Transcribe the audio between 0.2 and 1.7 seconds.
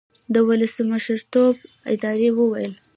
د ولسمشرټرمپ